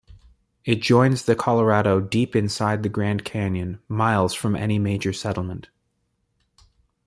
[0.65, 5.69] It joins the Colorado deep inside the Grand Canyon, miles from any major settlement.